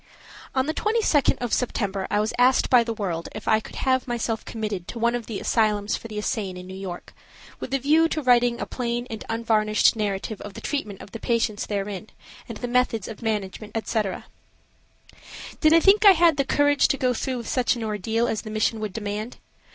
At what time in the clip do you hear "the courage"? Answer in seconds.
16.37-16.87